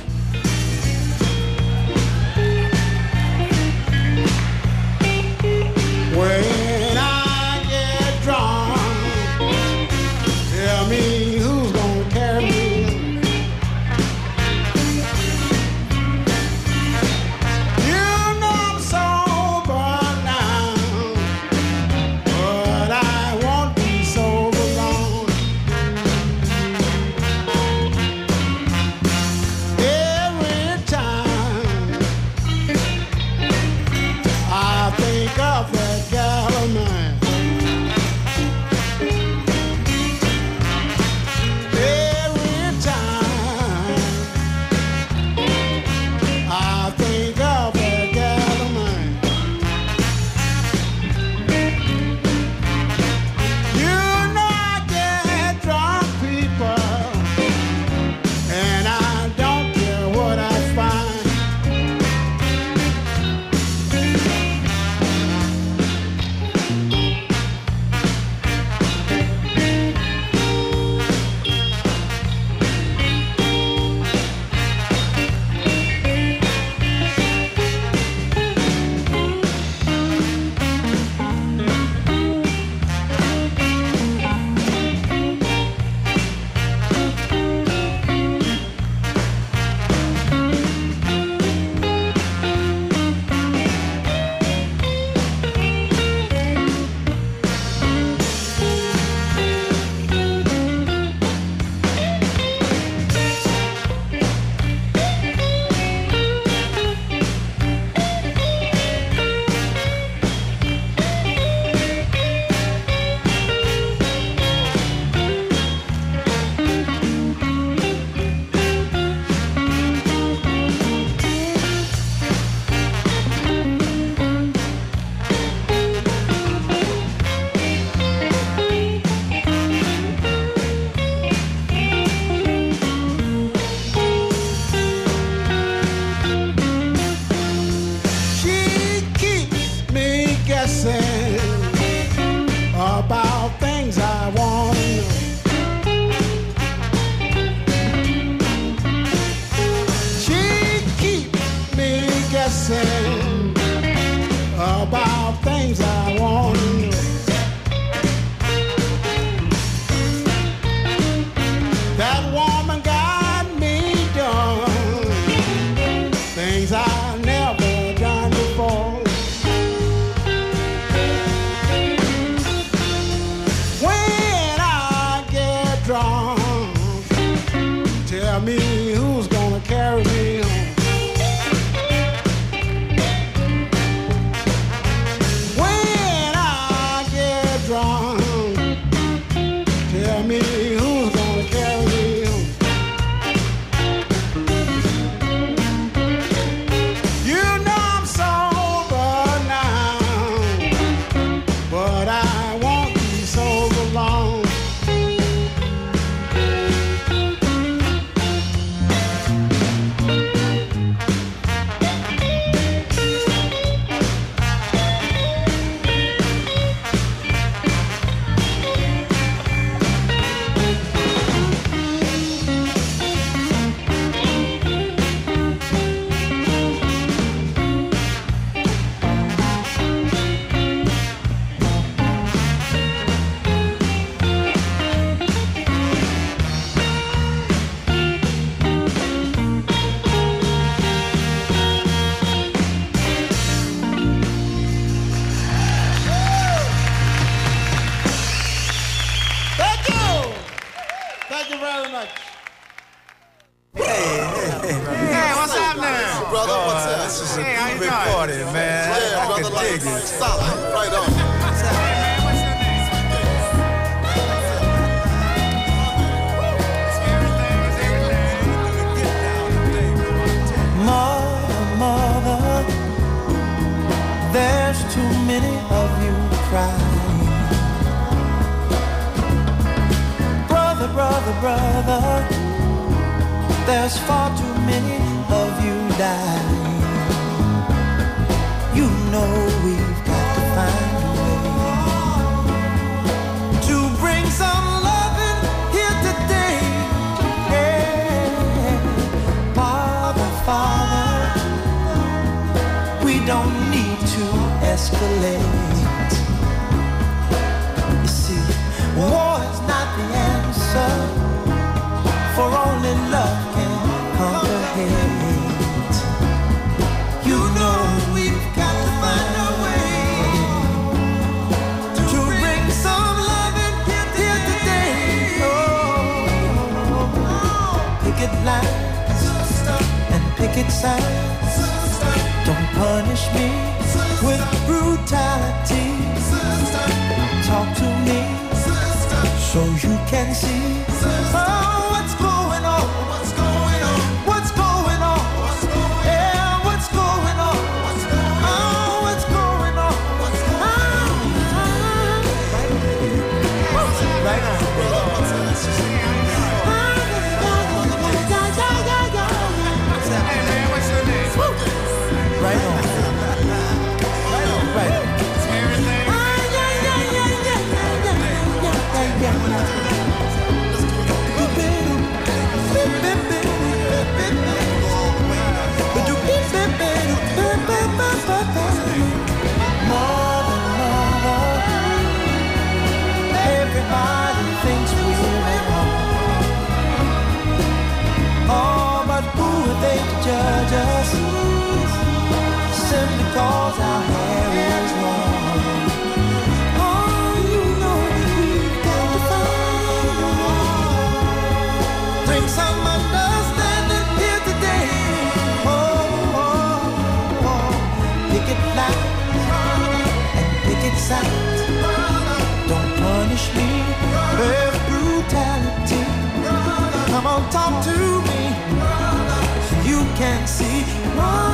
So 420.19 420.25
you 420.25 420.31
can 420.31 420.47
see. 420.47 420.81
What's 421.15 421.48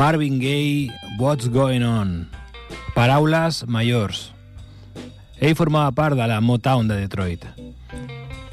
Marvin 0.00 0.38
Gaye, 0.40 0.88
What's 1.18 1.50
Going 1.50 1.82
On? 1.82 2.24
Paraules 2.94 3.66
majors. 3.68 4.32
Ell 5.36 5.52
formava 5.52 5.92
part 5.92 6.16
de 6.16 6.24
la 6.24 6.40
Motown 6.40 6.88
de 6.88 6.96
Detroit. 6.96 7.44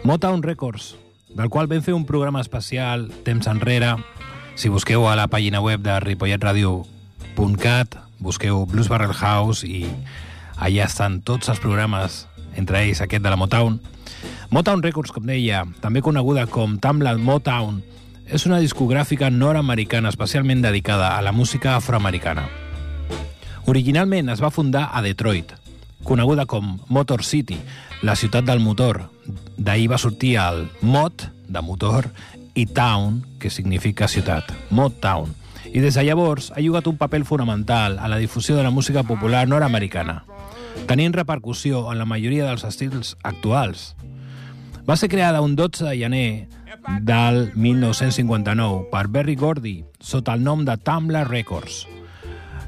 Motown 0.03 0.43
Records, 0.43 0.97
del 1.31 1.47
qual 1.47 1.71
vam 1.71 1.79
fer 1.85 1.95
un 1.95 2.03
programa 2.03 2.43
especial 2.43 3.07
temps 3.23 3.47
enrere. 3.47 3.95
Si 4.59 4.67
busqueu 4.67 5.07
a 5.07 5.15
la 5.15 5.31
pàgina 5.31 5.63
web 5.63 5.79
de 5.87 5.95
ripolletradio.cat, 6.03 7.95
busqueu 8.19 8.67
Blues 8.67 8.91
Barrel 8.91 9.15
House 9.15 9.63
i 9.63 9.87
allà 10.59 10.83
estan 10.83 11.23
tots 11.23 11.47
els 11.47 11.63
programes, 11.63 12.27
entre 12.59 12.83
ells 12.83 12.99
aquest 12.99 13.23
de 13.23 13.31
la 13.31 13.39
Motown. 13.39 13.79
Motown 14.51 14.83
Records, 14.83 15.15
com 15.15 15.23
deia, 15.23 15.63
també 15.79 16.03
coneguda 16.03 16.43
com 16.51 16.75
Tamla 16.75 17.15
Motown, 17.15 17.79
és 18.28 18.45
una 18.45 18.59
discogràfica 18.59 19.30
nord-americana 19.32 20.09
especialment 20.11 20.61
dedicada 20.61 21.15
a 21.15 21.21
la 21.21 21.32
música 21.32 21.75
afroamericana. 21.78 22.47
Originalment 23.67 24.30
es 24.30 24.41
va 24.43 24.51
fundar 24.51 24.89
a 24.91 25.01
Detroit, 25.01 25.53
coneguda 26.03 26.45
com 26.45 26.78
Motor 26.88 27.23
City, 27.23 27.57
la 28.01 28.15
ciutat 28.15 28.45
del 28.45 28.59
motor. 28.59 29.05
D'ahir 29.57 29.89
va 29.91 29.99
sortir 29.99 30.36
el 30.43 30.67
Mot, 30.82 31.28
de 31.47 31.61
motor, 31.61 32.09
i 32.53 32.65
Town, 32.65 33.23
que 33.39 33.49
significa 33.49 34.07
ciutat, 34.07 34.51
Motown. 34.69 35.34
I 35.67 35.80
des 35.80 35.95
de 35.95 36.03
llavors 36.03 36.51
ha 36.51 36.63
jugat 36.63 36.88
un 36.88 36.97
paper 36.97 37.23
fonamental 37.25 37.99
a 37.99 38.07
la 38.07 38.17
difusió 38.17 38.55
de 38.55 38.63
la 38.63 38.71
música 38.71 39.03
popular 39.03 39.47
nord-americana, 39.47 40.23
tenint 40.88 41.15
repercussió 41.15 41.91
en 41.91 41.99
la 41.99 42.05
majoria 42.05 42.47
dels 42.47 42.63
estils 42.67 43.15
actuals. 43.23 43.95
Va 44.88 44.95
ser 44.95 45.09
creada 45.11 45.41
un 45.41 45.55
12 45.55 45.84
de 45.84 45.97
gener 45.97 46.47
del 47.01 47.51
1959 47.55 48.88
per 48.91 49.07
Berry 49.07 49.35
Gordy 49.35 49.83
sota 49.99 50.33
el 50.33 50.43
nom 50.43 50.63
de 50.65 50.77
Tamla 50.77 51.23
Records. 51.27 51.85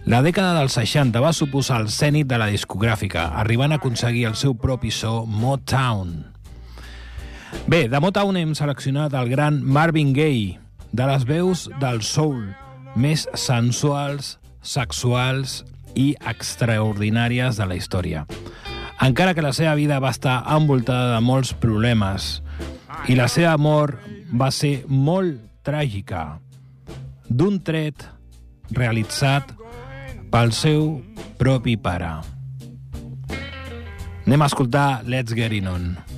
La 0.09 0.22
dècada 0.26 0.55
dels 0.57 0.76
60 0.78 1.22
va 1.22 1.34
suposar 1.36 1.82
el 1.84 1.89
cènit 1.93 2.28
de 2.28 2.39
la 2.39 2.47
discogràfica, 2.49 3.30
arribant 3.41 3.74
a 3.76 3.80
aconseguir 3.80 4.26
el 4.30 4.36
seu 4.39 4.55
propi 4.57 4.91
so 4.91 5.26
Motown. 5.28 6.24
Bé, 7.70 7.88
de 7.89 7.99
Motown 7.99 8.38
hem 8.39 8.55
seleccionat 8.57 9.13
el 9.13 9.30
gran 9.30 9.61
Marvin 9.63 10.13
Gaye, 10.13 10.59
de 10.91 11.05
les 11.05 11.26
veus 11.30 11.67
del 11.82 12.01
soul 12.01 12.47
més 12.95 13.28
sensuals, 13.38 14.38
sexuals 14.61 15.63
i 15.95 16.13
extraordinàries 16.32 17.59
de 17.59 17.67
la 17.70 17.78
història. 17.78 18.26
Encara 18.99 19.34
que 19.34 19.45
la 19.45 19.53
seva 19.55 19.76
vida 19.80 19.99
va 20.03 20.11
estar 20.11 20.41
envoltada 20.55 21.13
de 21.15 21.22
molts 21.24 21.53
problemes 21.53 22.39
i 23.08 23.16
la 23.16 23.28
seva 23.32 23.56
mort 23.58 24.02
va 24.36 24.50
ser 24.52 24.84
molt 24.88 25.39
tràgica, 25.66 26.39
d'un 27.30 27.60
tret 27.64 28.06
realitzat 28.76 29.56
pel 30.30 30.54
seu 30.54 31.00
propi 31.39 31.78
pare. 31.80 32.12
Anem 34.28 34.45
a 34.45 34.50
escoltar 34.52 35.02
Let's 35.10 35.34
Get 35.34 35.56
It 35.56 35.66
On. 35.70 36.09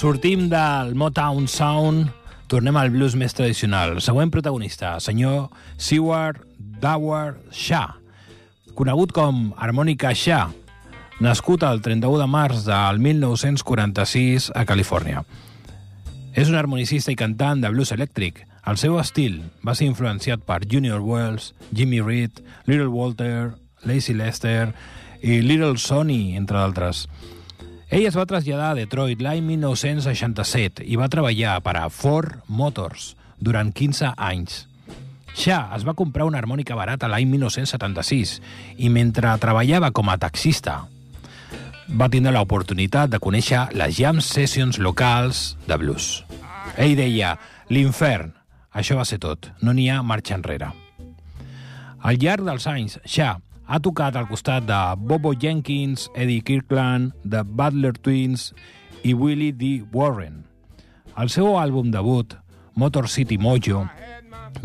Sortim 0.00 0.48
del 0.48 0.94
Motown 0.94 1.44
Sound, 1.44 2.06
tornem 2.48 2.76
al 2.80 2.88
blues 2.88 3.12
més 3.20 3.34
tradicional. 3.36 3.98
El 3.98 4.00
següent 4.00 4.30
protagonista, 4.32 4.94
senyor 4.96 5.50
Seward 5.76 6.38
Dawar 6.80 7.34
Shah, 7.52 7.98
conegut 8.78 9.12
com 9.12 9.50
Harmònica 9.60 10.14
Shah, 10.16 10.46
nascut 11.20 11.66
el 11.68 11.82
31 11.84 12.16
de 12.16 12.28
març 12.32 12.62
del 12.64 13.02
1946 13.04 14.46
a 14.56 14.62
Califòrnia. 14.64 15.20
És 16.32 16.48
un 16.48 16.56
harmonicista 16.56 17.12
i 17.12 17.18
cantant 17.20 17.60
de 17.60 17.68
blues 17.68 17.92
elèctric. 17.92 18.40
El 18.72 18.80
seu 18.80 18.96
estil 19.02 19.42
va 19.60 19.74
ser 19.76 19.90
influenciat 19.90 20.46
per 20.48 20.62
Junior 20.64 21.04
Wells, 21.04 21.50
Jimmy 21.76 22.00
Reed, 22.00 22.40
Little 22.64 22.88
Walter, 22.88 23.50
Lazy 23.84 24.16
Lester 24.16 24.70
i 25.20 25.42
Little 25.44 25.76
Sonny, 25.76 26.38
entre 26.40 26.56
d'altres. 26.56 27.04
Ell 27.90 28.04
es 28.06 28.14
va 28.14 28.22
traslladar 28.22 28.68
a 28.70 28.74
Detroit 28.78 29.18
l'any 29.18 29.40
1967 29.42 30.84
i 30.86 30.94
va 30.94 31.08
treballar 31.10 31.56
per 31.64 31.72
a 31.74 31.88
Ford 31.90 32.36
Motors 32.46 33.16
durant 33.42 33.72
15 33.74 34.12
anys. 34.14 34.60
Shah 35.34 35.74
es 35.74 35.82
va 35.86 35.96
comprar 35.98 36.28
una 36.28 36.38
harmònica 36.38 36.76
barata 36.78 37.10
l'any 37.10 37.26
1976 37.32 38.36
i 38.78 38.92
mentre 38.94 39.34
treballava 39.42 39.90
com 39.90 40.06
a 40.06 40.16
taxista 40.22 40.84
va 41.90 42.08
tindre 42.14 42.30
l'oportunitat 42.36 43.10
de 43.10 43.18
conèixer 43.18 43.66
les 43.74 43.98
jam 43.98 44.22
sessions 44.22 44.78
locals 44.78 45.56
de 45.66 45.82
blues. 45.82 46.22
Ell 46.78 46.94
deia, 46.94 47.34
l'infern, 47.74 48.30
això 48.70 49.02
va 49.02 49.08
ser 49.08 49.18
tot, 49.18 49.50
no 49.66 49.74
n'hi 49.74 49.90
ha 49.90 49.98
marxa 50.06 50.38
enrere. 50.38 50.70
Al 52.06 52.22
llarg 52.22 52.46
dels 52.46 52.70
anys, 52.70 53.00
Shah 53.02 53.40
ha 53.70 53.78
tocat 53.78 54.16
al 54.18 54.26
costat 54.26 54.66
de 54.66 54.78
Bobo 54.98 55.30
Jenkins, 55.38 56.08
Eddie 56.18 56.42
Kirkland, 56.42 57.14
The 57.22 57.44
Butler 57.46 57.94
Twins 57.94 58.50
i 59.06 59.14
Willie 59.14 59.54
D. 59.54 59.84
Warren. 59.94 60.42
El 61.14 61.30
seu 61.30 61.54
àlbum 61.54 61.92
debut, 61.94 62.34
Motor 62.74 63.06
City 63.08 63.38
Mojo, 63.38 63.84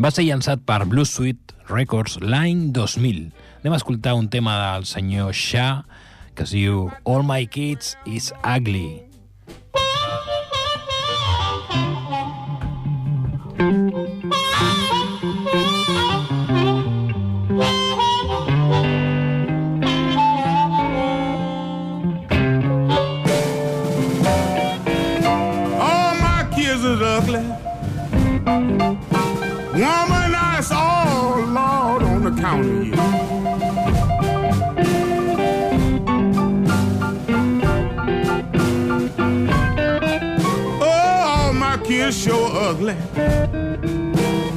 va 0.02 0.10
ser 0.10 0.26
llançat 0.26 0.66
per 0.66 0.82
Blue 0.90 1.06
Suite 1.06 1.54
Records 1.70 2.18
l'any 2.18 2.72
2000. 2.74 3.30
Anem 3.62 3.76
a 3.76 3.78
escoltar 3.78 4.16
un 4.18 4.26
tema 4.28 4.58
del 4.58 4.90
senyor 4.90 5.30
Shah 5.34 5.84
que 6.36 6.44
es 6.44 6.52
diu 6.52 6.90
All 7.06 7.22
My 7.24 7.46
Kids 7.46 7.94
is 8.04 8.32
Ugly. 8.42 9.15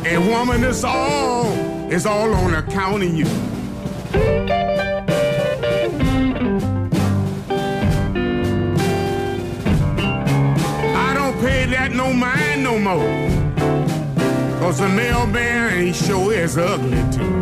And 0.05 0.27
woman, 0.27 0.63
it's 0.63 0.83
all, 0.83 1.45
it's 1.91 2.05
all 2.05 2.33
on 2.33 2.53
account 2.55 3.03
of 3.03 3.13
you. 3.13 3.25
I 10.95 11.13
don't 11.13 11.39
pay 11.41 11.65
that 11.67 11.91
no 11.93 12.13
mind 12.13 12.63
no 12.63 12.79
more. 12.79 13.29
Cause 14.59 14.79
the 14.79 14.89
mailman, 14.89 15.85
he 15.85 15.93
sure 15.93 16.33
is 16.33 16.57
ugly 16.57 17.03
too. 17.11 17.39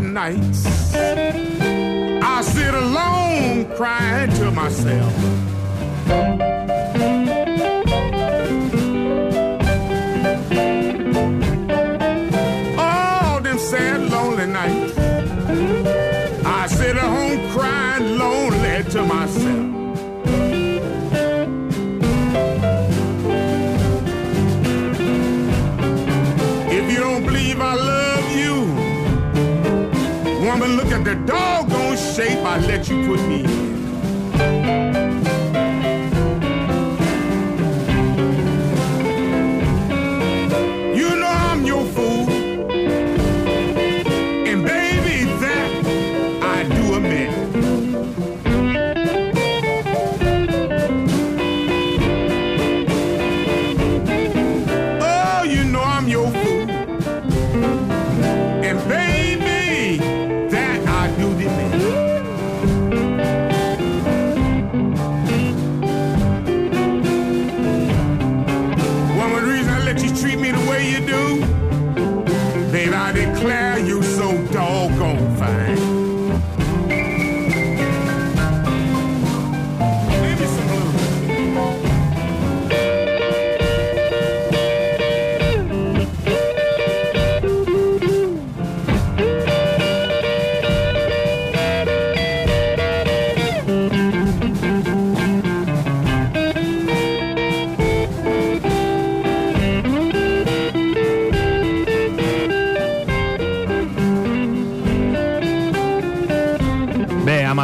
Nights, 0.00 0.77
I 0.94 2.42
sit 2.42 2.74
alone 2.74 3.66
crying 3.76 4.30
to 4.32 4.50
myself. 4.50 5.14
All 12.78 13.40
them 13.40 13.58
sad, 13.58 14.10
lonely 14.10 14.46
nights, 14.46 14.98
I 16.46 16.66
sit 16.68 16.96
at 16.96 17.02
home 17.02 17.50
crying 17.50 18.18
lonely 18.18 18.84
to 18.92 19.02
myself. 19.04 19.66
If 26.70 26.92
you 26.92 26.98
don't 26.98 27.24
believe 27.24 27.60
I 27.60 27.74
love 27.74 27.97
woman, 30.58 30.76
look 30.76 30.92
at 30.92 31.04
the 31.04 31.14
doggone 31.14 31.96
shape 31.96 32.38
I 32.44 32.58
let 32.58 32.88
you 32.88 33.06
put 33.06 33.20
me 33.28 33.44
in. 33.44 34.87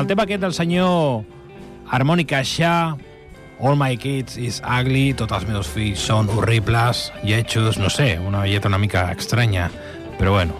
El 0.04 0.08
tema 0.08 0.24
aquest 0.26 0.42
del 0.42 0.52
senyor 0.52 1.24
Harmònica 1.88 2.42
Shah, 2.44 2.98
All 3.58 3.78
my 3.80 3.96
kids 3.96 4.36
is 4.36 4.58
ugly, 4.60 5.14
tots 5.16 5.32
els 5.32 5.46
meus 5.48 5.70
fills 5.70 6.02
són 6.10 6.28
horribles, 6.28 7.06
lletjos, 7.24 7.78
no 7.80 7.88
sé, 7.88 8.18
una 8.20 8.42
lletra 8.44 8.68
una 8.68 8.80
mica 8.82 9.06
estranya, 9.14 9.70
però 10.18 10.34
bueno. 10.34 10.58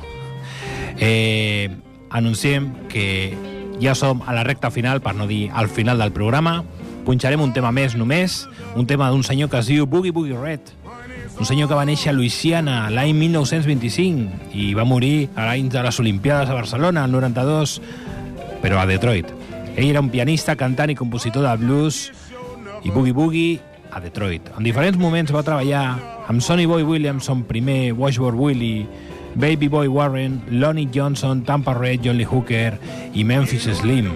Eh, 0.97 1.68
anunciem 2.09 2.70
que 2.88 3.34
ja 3.82 3.92
som 3.92 4.22
a 4.24 4.32
la 4.32 4.47
recta 4.49 4.70
final, 4.70 5.03
per 5.05 5.12
no 5.12 5.26
dir 5.28 5.51
al 5.53 5.68
final 5.68 6.01
del 6.01 6.14
programa. 6.16 6.62
Punxarem 7.05 7.42
un 7.45 7.53
tema 7.53 7.74
més 7.74 7.99
només, 8.01 8.47
un 8.80 8.88
tema 8.88 9.11
d'un 9.12 9.26
senyor 9.28 9.53
que 9.53 9.61
es 9.61 9.68
diu 9.68 9.84
Boogie 9.84 10.14
Boogie 10.14 10.40
Red, 10.40 10.72
un 11.36 11.45
senyor 11.45 11.68
que 11.68 11.76
va 11.76 11.84
néixer 11.84 12.14
a 12.14 12.16
Louisiana 12.16 12.88
l'any 12.88 13.12
1925 13.18 14.55
i 14.57 14.72
va 14.72 14.88
morir 14.88 15.28
a 15.34 15.51
l'any 15.51 15.68
de 15.68 15.84
les 15.84 16.01
Olimpiades 16.01 16.49
a 16.49 16.57
Barcelona, 16.57 17.05
el 17.05 17.12
92, 17.12 17.80
però 18.64 18.80
a 18.80 18.86
Detroit. 18.88 19.28
Ell 19.76 19.90
era 19.90 20.00
un 20.00 20.08
pianista, 20.08 20.54
cantant 20.56 20.88
i 20.88 20.96
compositor 20.96 21.44
de 21.44 21.52
blues 21.60 22.06
i 22.80 22.92
boogie-boogie 22.94 23.58
a 23.92 24.00
Detroit. 24.00 24.48
En 24.56 24.64
diferents 24.64 24.96
moments 24.96 25.34
va 25.34 25.42
treballar 25.44 25.82
amb 26.32 26.40
Sonny 26.40 26.64
Boy 26.64 26.86
Williamson, 26.88 27.42
primer 27.44 27.92
Washboard 27.92 28.40
Willie, 28.40 28.86
Baby 29.34 29.68
Boy 29.68 29.92
Warren, 29.92 30.40
Lonnie 30.48 30.88
Johnson, 30.94 31.44
Tampa 31.44 31.74
Red, 31.74 32.00
John 32.06 32.16
Lee 32.16 32.24
Hooker 32.24 32.78
i 33.12 33.24
Memphis 33.24 33.68
Slim. 33.68 34.08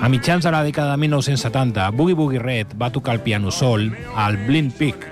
A 0.00 0.08
mitjans 0.08 0.42
de 0.42 0.50
la 0.50 0.64
dècada 0.66 0.96
de 0.96 1.04
1970, 1.06 1.86
Boogie 1.94 2.18
Boogie 2.18 2.42
Red 2.42 2.74
va 2.80 2.90
tocar 2.90 3.14
el 3.14 3.22
piano 3.22 3.54
sol 3.54 3.92
al 4.16 4.40
Blind 4.48 4.74
Peak, 4.74 5.06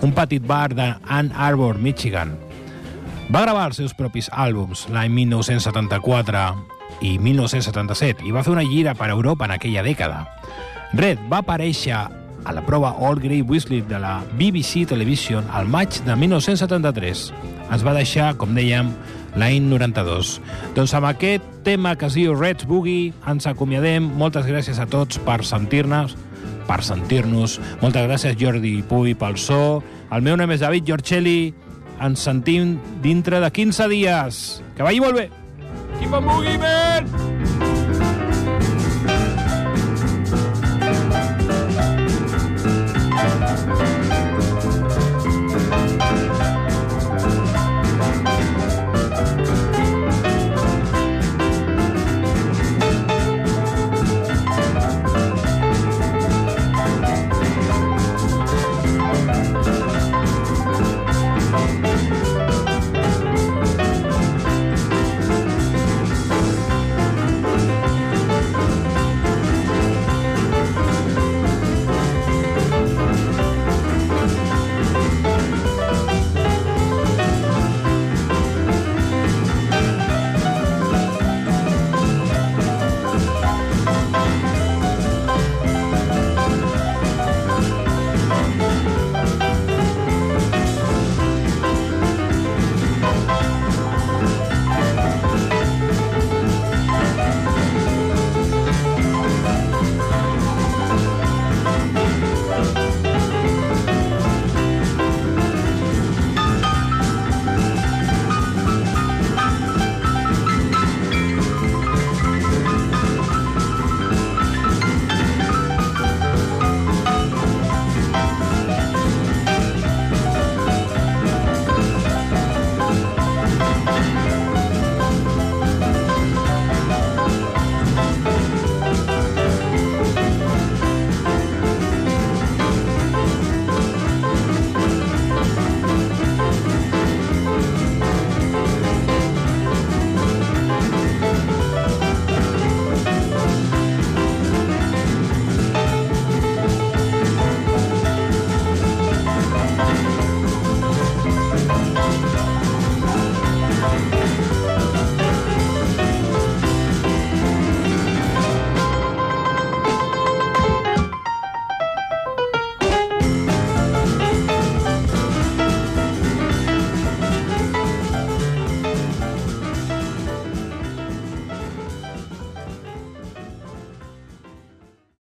un 0.00 0.16
petit 0.16 0.40
bar 0.40 0.72
de 0.74 0.94
Ann 1.04 1.32
Arbor, 1.36 1.76
Michigan. 1.76 2.38
Va 3.28 3.44
gravar 3.44 3.68
els 3.68 3.82
seus 3.82 3.92
propis 3.92 4.32
àlbums 4.32 4.88
l'any 4.88 5.12
1974 5.26 6.79
i 7.00 7.16
1977 7.18 8.26
i 8.28 8.32
va 8.34 8.44
fer 8.46 8.54
una 8.54 8.66
gira 8.66 8.94
per 8.94 9.10
Europa 9.10 9.46
en 9.46 9.56
aquella 9.56 9.84
dècada. 9.86 10.24
Red 10.92 11.22
va 11.30 11.40
aparèixer 11.44 11.94
a 12.44 12.52
la 12.52 12.64
prova 12.66 12.94
All 12.98 13.20
Grey 13.20 13.42
Whistle 13.42 13.82
de 13.86 13.98
la 14.00 14.20
BBC 14.38 14.86
Television 14.88 15.46
al 15.52 15.68
maig 15.68 16.00
de 16.06 16.16
1973. 16.16 17.30
Ens 17.70 17.84
va 17.86 17.94
deixar, 17.94 18.32
com 18.40 18.56
dèiem, 18.56 18.90
l'any 19.38 19.68
92. 19.70 20.38
Doncs 20.74 20.94
amb 20.98 21.10
aquest 21.10 21.46
tema 21.66 21.94
que 21.96 22.08
es 22.08 22.16
diu 22.18 22.34
Red 22.34 22.64
Boogie 22.68 23.12
ens 23.30 23.46
acomiadem. 23.46 24.08
Moltes 24.18 24.48
gràcies 24.48 24.80
a 24.82 24.88
tots 24.90 25.20
per 25.26 25.40
sentir-nos, 25.46 26.16
per 26.66 26.82
sentir-nos. 26.86 27.60
Moltes 27.82 28.08
gràcies 28.08 28.38
Jordi 28.40 28.80
Puy 28.88 29.14
pel 29.14 29.38
so. 29.38 29.80
El 30.10 30.26
meu 30.26 30.38
nom 30.40 30.50
és 30.50 30.64
David 30.64 30.88
Giorcelli. 30.90 31.52
Ens 32.00 32.24
sentim 32.24 32.78
dintre 33.04 33.42
de 33.44 33.52
15 33.52 33.90
dies. 33.92 34.40
Que 34.76 34.86
vagi 34.86 35.04
molt 35.04 35.20
bé. 35.20 35.39
Keep 36.00 36.14
on 36.14 36.24
boogie, 36.24 36.58
man! 36.58 37.39